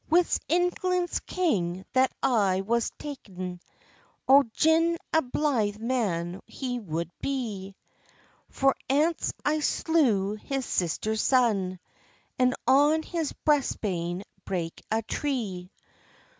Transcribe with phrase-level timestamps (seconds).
[0.09, 3.59] "Wist England's king that I was ta'en,
[4.27, 7.75] Oh, gin a blythe man he wou'd be!
[8.49, 11.77] For ance I slew his sister's son,
[12.39, 15.69] And on his breast bane brak a tree."